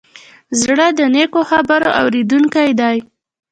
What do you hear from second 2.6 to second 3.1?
دی.